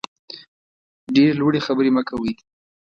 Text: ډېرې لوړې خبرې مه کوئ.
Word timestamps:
ډېرې 1.13 1.33
لوړې 1.39 1.59
خبرې 1.67 1.91
مه 1.95 2.01
کوئ. 2.09 2.31